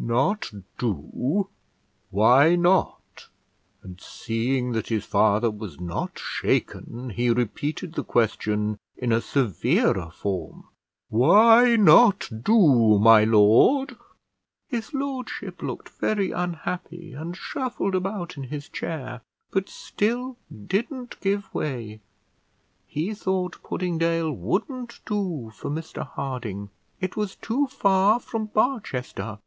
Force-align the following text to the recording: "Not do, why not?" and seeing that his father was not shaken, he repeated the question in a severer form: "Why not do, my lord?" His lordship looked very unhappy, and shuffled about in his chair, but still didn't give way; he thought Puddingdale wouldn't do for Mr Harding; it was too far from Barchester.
"Not 0.00 0.52
do, 0.78 1.48
why 2.12 2.54
not?" 2.54 3.26
and 3.82 4.00
seeing 4.00 4.70
that 4.70 4.90
his 4.90 5.04
father 5.04 5.50
was 5.50 5.80
not 5.80 6.20
shaken, 6.20 7.10
he 7.10 7.30
repeated 7.30 7.94
the 7.94 8.04
question 8.04 8.78
in 8.96 9.10
a 9.10 9.20
severer 9.20 10.12
form: 10.12 10.68
"Why 11.08 11.74
not 11.74 12.30
do, 12.44 13.00
my 13.00 13.24
lord?" 13.24 13.96
His 14.68 14.94
lordship 14.94 15.60
looked 15.64 15.88
very 15.88 16.30
unhappy, 16.30 17.12
and 17.12 17.36
shuffled 17.36 17.96
about 17.96 18.36
in 18.36 18.44
his 18.44 18.68
chair, 18.68 19.20
but 19.50 19.68
still 19.68 20.36
didn't 20.54 21.18
give 21.20 21.52
way; 21.52 22.00
he 22.86 23.14
thought 23.14 23.60
Puddingdale 23.64 24.30
wouldn't 24.30 25.00
do 25.06 25.50
for 25.56 25.68
Mr 25.68 26.06
Harding; 26.06 26.70
it 27.00 27.16
was 27.16 27.34
too 27.34 27.66
far 27.66 28.20
from 28.20 28.46
Barchester. 28.46 29.38